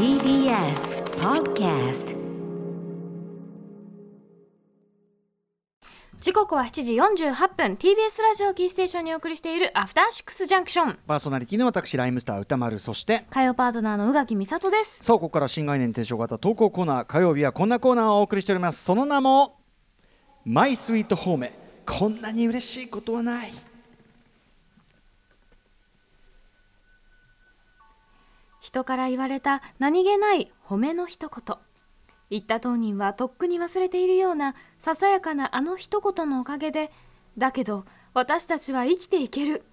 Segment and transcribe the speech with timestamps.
[0.00, 2.16] TBS Podcast
[6.22, 7.74] 時刻は7時48分。
[7.74, 10.98] TBS ラジオキーステーションにお送りしているアフターシックスジャンクション。
[11.06, 12.78] パーソナリティの私ライムスター歌丸。
[12.78, 15.04] そして火曜パートナーの宇垣美里です。
[15.04, 18.82] さあここから新概念提唱型投稿コーナー火曜日はこんなコーナーをお送りしております。
[18.82, 19.60] その名も
[20.46, 21.50] マイスイートホーム。
[21.84, 23.52] こんなに嬉しいことはない
[28.60, 31.56] 人から言われた何気ない褒めの一言。
[32.30, 36.92] 言った当人はとっくに忘れているようなささやかなあの一言のおかげで
[37.36, 39.64] だけど私たちは生きていける。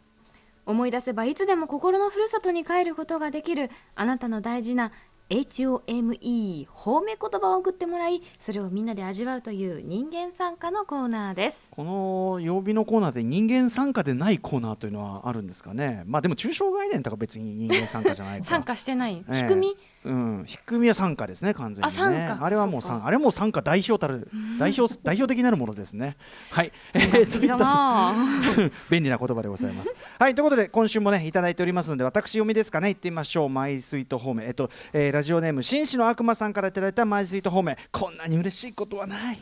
[0.65, 3.69] 思い出せばいつでも心のふるさとに帰ることができる。
[3.95, 4.91] あなたの大事な
[5.29, 11.67] HOME 褒め言葉を送ってもらいそれをみんなで味わうという人間参加のコーナーです。
[11.71, 16.03] この曜日のコーナーで人間参加でないコーナーというのはあるんですかね？
[16.05, 19.33] まあでも抽象概念とか別に人間参加じゃないか参加してない、ええ。
[19.35, 19.77] 仕組み？
[20.05, 22.37] うん、仕組みは参加ですね完全にね。
[22.39, 26.15] あれはもう参あれはもう参加代表たる代表代表的なるものですね。
[26.51, 28.11] はい、 えー、 といったな。
[28.11, 28.15] あ
[28.89, 29.93] 便利な言葉でございます。
[30.17, 30.35] はい。
[30.35, 32.87] ということで今週もねいただいておりますので私読みですかね？
[32.89, 33.49] 行ってみましょう。
[33.49, 34.43] マイスイートホーム。
[34.43, 39.39] えっと、えーラジオネーム紳士の悪魔さんからいただいたマイスイート方面こんなに嬉しいことはない。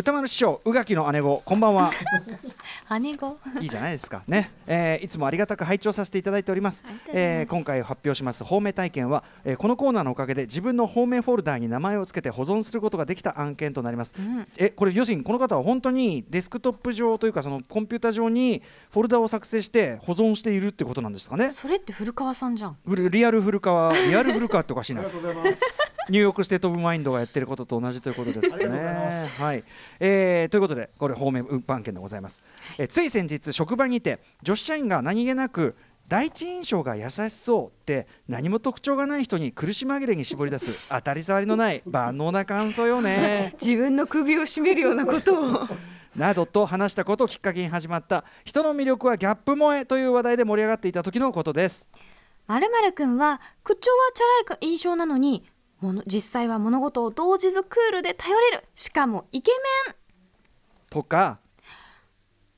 [0.00, 1.90] 歌丸師匠宇垣の姉子こんばんは。
[3.02, 4.22] 姉子いいじゃないですか。
[4.26, 6.82] ね、えーいつもありがたく拝聴させていただいております。
[6.86, 7.40] ありがとうございます。
[7.42, 14.46] えー今回発表します方面体験は、えーこのコーナーのおかげで自分の方面フォルダーに名前を付けて保存することができた案件となります、ん。
[14.56, 21.50] えこれ要するにこの方は本当にデスクトップ上というかそのコンピューター上にフォルダを作成して保存しているってことなんですかね。
[21.50, 22.78] それって古川さんじゃん。
[22.86, 25.02] リアル古川リアル古川っておかしいな
[26.08, 29.28] ニューヨークステート・オブ・マインドがやってることと同じということですね。
[29.38, 29.64] はい、
[29.98, 32.42] えーということでこれ方面運搬件でございます、
[32.78, 35.76] えーつい先日職場にて女子社員が何気なく
[36.10, 43.54] 第一印象が優しそうって何も特徴がない人に苦し紛れに絞り出す当たり障りのない万能な感想よね。
[43.62, 45.68] 自分の首を絞めるようなことを。
[46.16, 51.88] などと話したことをきっかけに始まった人の魅力はギャップ萌えという話題で盛り上がっていた時のことです。
[52.48, 55.44] まるまるくんは口調はチャラい印象なのに
[55.80, 58.64] もの実際は物事を動じずクールで頼れる。
[58.74, 59.50] しかもイケ
[59.86, 59.94] メン。
[60.90, 61.38] とか。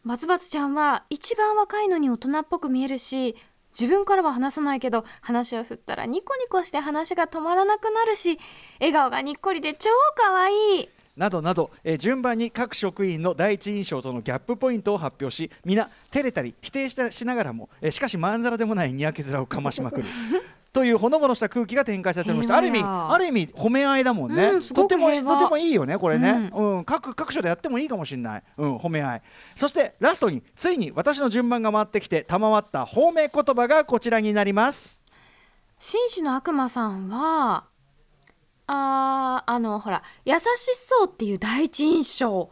[0.05, 3.37] 松葉ちゃんは一番若いのに大人っぽく見えるし
[3.79, 8.39] 自分からは話さないけど話を振ったらニコニコして話が止まらなくなるし
[8.81, 20.09] 笑顔がにっこりで超可愛いなどなど、えー順番に各職員の第一印象とのギャップポイントを発表し皆照れたり否定したしながらも、えーしかしまんざらでもないにやけ面をかましまくる。
[20.73, 22.57] というほのぼのした空気が展開されてました。
[22.57, 26.85] ある意味ある意味褒め合いだもんね、うんとてもとてもいいよねこれね、うん。
[26.85, 29.23] 各各所でやってもいいかもしれない、うん、褒め合い。
[29.55, 35.05] そしてラストについに私の順番が回ってきて賜った褒め言葉がこちらになります。
[35.79, 37.65] 紳士の悪魔さんは
[38.67, 40.43] あーあのほら優し
[40.77, 42.51] そうっていう第一印象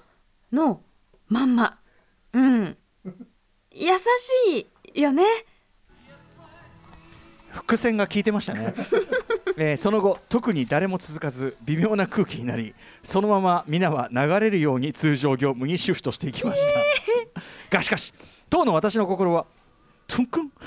[0.53, 0.82] の
[1.28, 1.78] まんま。
[2.32, 2.76] うん。
[3.72, 5.25] 優しいよね。
[7.53, 8.75] 伏線が効いてましたね、
[9.59, 16.62] えーその後特に誰も続かず微妙な空気になりそのまま皆は流れるように通常業務にシフトしていきまし
[17.71, 18.15] た、がしかし
[18.48, 19.47] 当の私の心は
[20.06, 20.53] トゥンクン？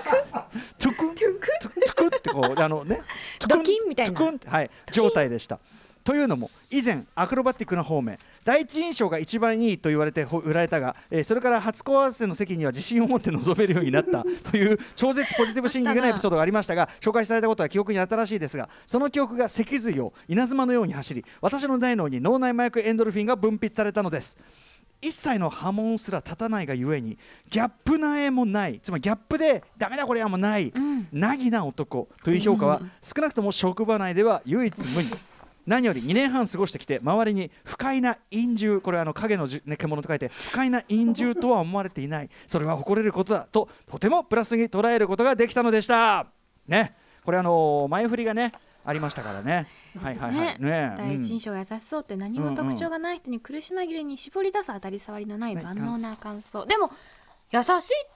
[1.00, 3.02] クントゥンクントゥンクンってこうあのね
[3.48, 4.32] ドキンみたいな。
[4.46, 5.58] はい状態でした。
[6.02, 16.08] というのも以前アクロバティックな方面第一印象が一番いいと言われてほ売られたが、えーそれから初コ合わせの席には自信を持って臨めるようになった という超絶ポジティブシンキングな。
[16.08, 24.38] エピソードがありましたが紹介されたことは記憶に新しいですがその記憶が脊髄を稲妻のように走り私の大脳に脳内麻薬エンドルフィンが分泌されたのです
[25.02, 27.18] 一切の波紋すら立たないがゆえに
[27.48, 28.80] ギャップなえもない。
[28.82, 31.08] つまりギャップでダメだこれはもうない、ん。
[31.12, 35.10] なぎな男という評価は少なくとも職場内では唯一無二。
[35.66, 42.30] 何より2年半過ごしてきて周りに不快な陰獣これはあの影のじゅ、ね、獣と書いて不快な陰獣とは思われていない。
[42.46, 46.26] それは誇れることだととてもプラスに捉えることができたのでした。
[46.66, 46.94] ね。
[47.24, 48.52] これあの前振りがね
[48.90, 49.66] ありましたから ね。
[50.00, 50.56] はいはいはい。
[50.56, 50.56] ね。
[50.58, 56.66] ね第一うん印象が優しそうって何も特徴がない人に苦し紛れに絞り出す当たり障りのないね万能な感想。
[56.66, 56.90] でも
[57.52, 57.70] 優しい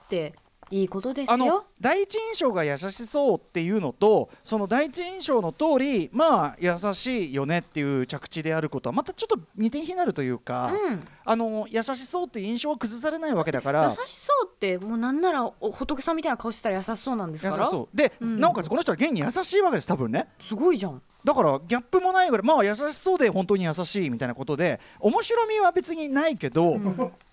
[0.05, 0.35] って
[0.71, 1.65] いいことですあのよ。
[1.79, 10.99] 第一印象が優しそうっていうのとその第一印象の通りまあ優しいよねっていう着地であることはまたちょっと似て非なるというか、うん。
[11.23, 13.85] あの優しそうっていう印象は崩されないわけだから。
[13.85, 17.69] 優しそうってもうなんならお仏さんみたいな顔してたら優しそうなんですから。
[17.93, 18.39] で、うん。
[18.39, 20.27] なおかつこの人は現に優しいわけです多分ね。
[20.39, 26.77] すごいじゃんだからギャップもないぐらいまあ優しそうで本当に優しいみたいなことで面白みは別にないけど、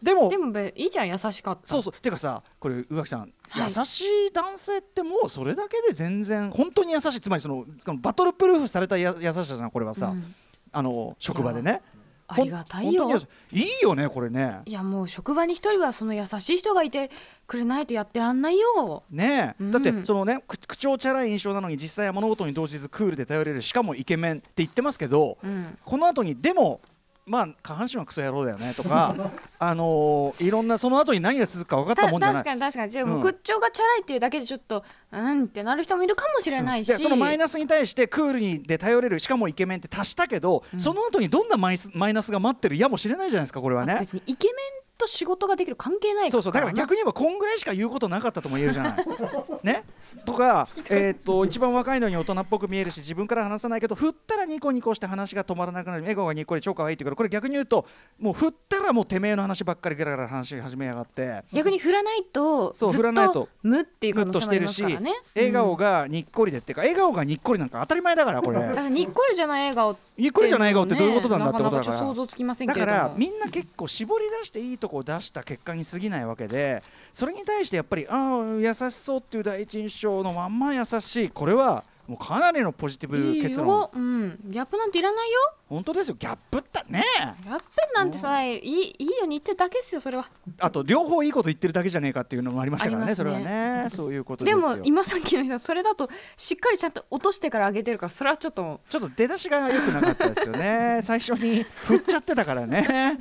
[0.02, 1.68] でもでもべいいじゃん優しかった。
[1.68, 1.92] そうそう。
[2.00, 3.72] てかさこれ宇垣さん、はい。
[3.76, 7.20] 優しい男性ってもうそれだけで全然本当に優しい。
[7.20, 10.34] つまりそのそのバトルプルーフされたや優しさじゃんこれはさ、うん。
[10.72, 11.82] あの職場でね
[12.28, 13.10] ありがたいよ。
[13.50, 13.94] いいよ。
[13.94, 14.60] ねこれね。
[14.64, 17.10] いやもう職場に一人はその優しい人がいて
[17.46, 19.02] くれないとやってらんないよ。
[19.10, 19.72] ねえ、うん。
[19.72, 23.62] だってそのねく口調チャラい印象なのに実際は物事に動じずクールで頼れる。
[23.62, 25.78] しかもイケメンって言ってますけど、うん。
[25.84, 26.80] この後にでも
[27.24, 29.14] まあ下半身はクソ野郎だよねとか
[29.60, 32.42] あのーいろんなその後に何が続くか分かったたもんじゃない。
[32.42, 33.20] 確かに確かにじゃあうん。
[33.20, 43.98] 口調がチャラいっていうだけでちょっとうんってなる人もいるかもしれないし、でそのマイナスに対してクールにで頼れるしかもイケメンって足したけど、その後にどんなマイスマイナスが待ってるやもしれないじゃないですかこれはね。
[44.00, 44.56] 別にイケメン
[44.98, 46.52] と仕事ができる関係ないそうそう。
[46.52, 48.94] だからな逆に言えばこんぐらいしか言うことなかったとも言えるじゃない。
[49.62, 49.84] ね？
[50.24, 56.02] とか、えーっと一番若いのに大人っぽく見えるし自分から話さないけど振ったらニコニコして話が止まらなくなる。
[56.02, 57.86] 笑顔がにっこり超可愛いっていうからこれ逆に言うと
[58.18, 61.42] もう振ったらもうてめえの話ばっかりガラガラ話し始めやがって。
[61.52, 63.30] 逆に振らないとそうず振らないと。
[63.30, 68.60] っと無っていうグッとしてるし、笑顔うんがにっこりでっていうか笑顔がにっこりなんか当たり前だからこれ。
[68.60, 71.98] だからにっこりじゃない笑顔ってにっこりじゃない笑顔ってどういうことなんだってことだから。
[72.06, 76.82] 想像つきませんだからみんな結構絞り出していいとこを出した結果に過ぎないわけで
[77.12, 81.30] それに対してやっぱりああ優しそうっていう第一印象のまんま優しい。
[81.30, 83.68] これはもうかなりのポジティブ結論。
[83.68, 85.38] よ、うん、ギャップなんていらないよ。
[85.68, 86.16] 本当ですよ。
[86.18, 87.04] ギャップってね。
[87.44, 87.64] ギャップ
[87.94, 90.26] なんてさいいいいように言ってるだけですよそれは。
[90.58, 93.14] あと両方いいこと言ってるだけじゃねえかっていうのもありましたからねね。
[93.14, 93.86] それはね。
[93.88, 94.56] そういうことでよ。
[94.58, 98.80] ですも今さっきの人それだとしっかりちゃんと落としてから上げてるからそれはちょっと。
[98.90, 100.98] ちょっと出だしが良くなかったですよね。
[101.04, 103.18] 最初に振っちゃってたからね。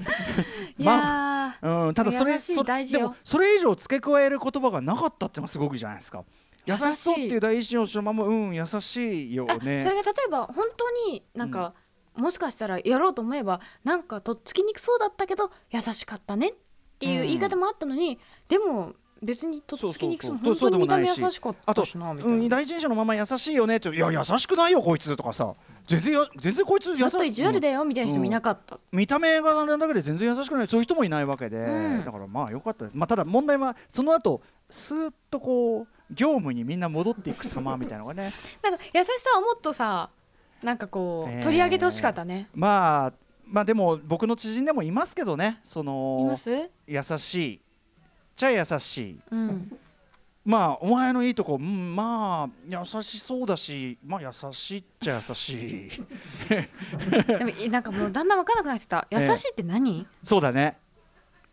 [0.77, 0.91] いま
[1.61, 1.87] やー。
[1.87, 2.99] うん、ただそれそ大事よ。
[2.99, 6.23] でもそれ以上付け加える言葉がなかったってのはすごくじゃないですか
[6.71, 11.73] 優優しそうっていう第一印象そのままうん優しいよあねそれが例えば本当になんか、
[12.15, 16.53] もしかしたらやろうと思えばなんかとっつきにくそうだったけど優しかったねっ
[16.99, 20.37] ていう言い方もあったのに、でも別にとっつきにくそう。
[20.37, 22.49] 本当に見た目優しかったしなみたいうん、な。
[22.49, 25.53] 第一印象のまま優しいよねっていや優しくないよこいつとかさ。
[25.87, 28.79] 全然や全然こいつ優しちょっと意地悪だうんよみたいな人もいなかった。
[28.91, 30.67] 見た目がなんだけで全然優しくない。
[30.67, 32.05] そういう人もいないわけで、うん。
[32.05, 32.97] だからまあ良かったです。
[32.97, 34.41] まあただ問題はその後
[34.71, 38.31] スーッとこう業務にみんな戻っていく様みたいなのがね
[38.63, 40.09] なんか優しさをもっとさ
[40.63, 42.47] なんかこう、えー取り上げてほしかったね。
[42.55, 43.13] まあ
[43.45, 46.49] まあでも僕の知人でもいますけどねそいのます？
[46.87, 47.61] 優しい
[48.37, 49.77] じゃあ優しいうん。
[50.45, 55.89] まあお前のいいとこ、うん、まあ優しそうだしまあ優しいっちゃ優しい
[57.27, 59.07] でもいなんかもうだんだん分からなくなってきた。
[59.11, 60.07] 優しいって何？
[60.23, 60.77] そうだね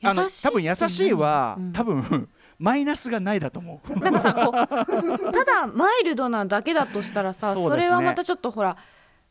[0.03, 2.29] あの優しいって多分優しいは、何うん多分
[2.59, 3.99] マイナスがないだと思う。
[4.01, 4.53] なんかさこう
[5.33, 8.77] ただマイルドなだけだとしたらさそ,、れはまたちょっとほら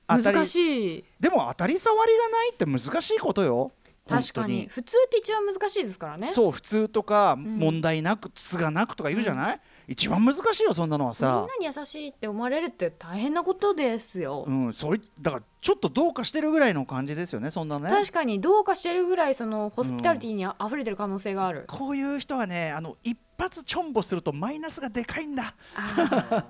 [0.08, 1.06] 難しい。
[1.20, 3.74] でも当たり障りがないって難しいことよ。
[4.08, 4.68] 確かに。
[4.68, 6.32] 普通って一番難しいですからね。
[6.32, 7.60] そう普通とかん。
[7.60, 17.90] 問題なくつがなくとか言うじゃない、一番難しいよそんなのはみんなさに優しいって思われるって大変なことですよ、うんそれだからちょっとどうかしてるぐらいの感じですよねそんなね。
[17.90, 25.54] 確かにどうかしてるぐらいそのホスピタリティにあ溢れてる可能性がある、こういう人はねあの一発チョンボするとマイナスがでかいんだ。
[25.76, 26.44] あ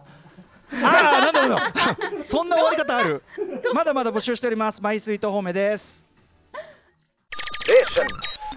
[0.72, 3.24] ああなんだろう そんな終わり方ある？
[3.74, 4.82] まだまだ募集しております。
[4.82, 6.06] マイスイート方面です。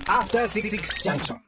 [0.06, 0.68] After Six
[1.02, 1.36] Junction.